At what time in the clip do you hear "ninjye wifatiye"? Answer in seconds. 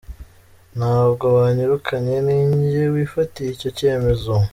2.25-3.49